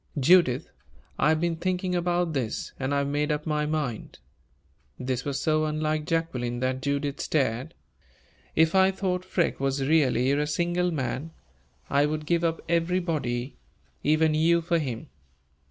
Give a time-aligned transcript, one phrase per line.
[0.19, 0.71] "Judith,
[1.19, 4.17] I have been thinking about this, and I have made up my mind."
[4.99, 7.75] This was so unlike Jacqueline that Judith stared.
[8.55, 11.33] "If I thought Freke was really a single man,
[11.87, 13.57] I would give up everybody
[14.01, 15.09] even you for him.